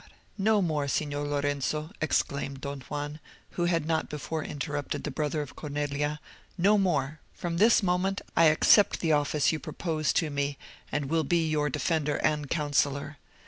[0.39, 3.19] "No more, Signor Lorenzo," exclaimed Don Juan,
[3.51, 6.19] who had not before interrupted the brother of Cornelia;
[6.57, 7.19] "no more.
[7.35, 10.57] From this moment I accept the office you propose to me,
[10.91, 13.17] and will be your defender and counsellor.